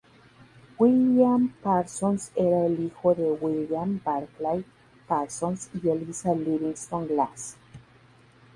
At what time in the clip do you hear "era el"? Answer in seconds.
2.35-2.85